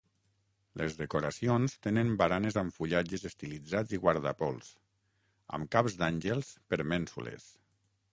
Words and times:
Les 0.81 0.93
decoracions 0.99 1.75
tenen 1.87 2.13
baranes 2.21 2.57
amb 2.61 2.73
fullatges 2.77 3.25
estilitzats 3.31 3.93
i 3.97 3.99
guardapols, 4.05 4.71
amb 5.59 5.71
caps 5.77 5.99
d'àngels 6.01 6.51
per 6.73 6.81
mènsules. 6.95 7.47